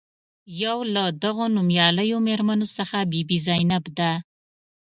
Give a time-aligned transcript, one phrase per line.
[0.63, 4.11] یو له دغو نومیالیو میرمنو څخه بي بي زینب ده.